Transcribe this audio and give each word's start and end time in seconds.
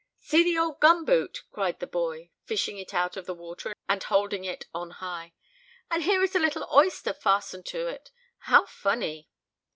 "See 0.19 0.43
the 0.43 0.57
old 0.57 0.79
gum 0.79 1.05
boot," 1.05 1.43
cried 1.51 1.79
the 1.79 1.85
boy, 1.85 2.31
fishing 2.43 2.79
it 2.79 2.91
out 2.91 3.17
of 3.17 3.27
the 3.27 3.35
water 3.35 3.75
and 3.87 4.01
holding 4.01 4.43
it 4.43 4.65
on 4.73 4.89
high. 4.89 5.35
"And 5.91 6.01
here 6.01 6.23
is 6.23 6.35
a 6.35 6.39
little 6.39 6.67
oyster 6.73 7.13
fastened 7.13 7.67
to 7.67 7.85
it! 7.85 8.09
How 8.45 8.65
funny!" 8.65 9.29